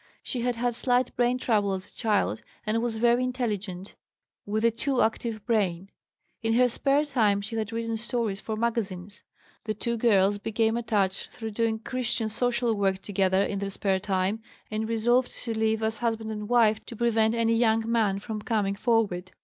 She 0.23 0.41
had 0.41 0.55
had 0.55 0.73
slight 0.73 1.15
brain 1.15 1.37
trouble 1.37 1.73
as 1.73 1.91
a 1.91 1.93
child, 1.95 2.41
and 2.65 2.81
was 2.81 2.95
very 2.95 3.23
intelligent, 3.23 3.93
with 4.47 4.65
a 4.65 4.71
too 4.71 4.99
active 4.99 5.45
brain; 5.45 5.91
in 6.41 6.53
her 6.53 6.67
spare 6.69 7.05
time 7.05 7.39
she 7.39 7.55
had 7.55 7.71
written 7.71 7.95
stories 7.97 8.39
for 8.39 8.55
magazines. 8.55 9.21
The 9.65 9.75
two 9.75 9.97
girls 9.97 10.39
became 10.39 10.75
attached 10.75 11.29
through 11.29 11.51
doing 11.51 11.77
Christian 11.77 12.29
social 12.29 12.73
work 12.73 12.97
together 13.03 13.43
in 13.43 13.59
their 13.59 13.69
spare 13.69 13.99
time, 13.99 14.41
and 14.71 14.89
resolved 14.89 15.31
to 15.43 15.53
live 15.55 15.83
as 15.83 15.99
husband 15.99 16.31
and 16.31 16.49
wife 16.49 16.83
to 16.87 16.95
prevent 16.95 17.35
any 17.35 17.53
young 17.53 17.83
man 17.85 18.17
from 18.17 18.41
coming 18.41 18.73
forward. 18.73 19.31